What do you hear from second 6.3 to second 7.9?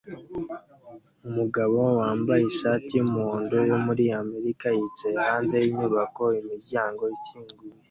imiryango ikinguye